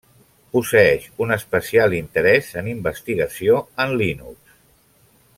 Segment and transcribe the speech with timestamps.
[0.55, 4.57] Posseeix un especial interès en investigació en Linux.